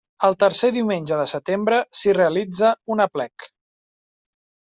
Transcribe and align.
El 0.27 0.35
tercer 0.43 0.69
diumenge 0.77 1.19
de 1.19 1.25
setembre 1.33 1.81
s'hi 1.99 2.15
realitza 2.21 2.73
un 2.95 3.05
aplec. 3.07 3.47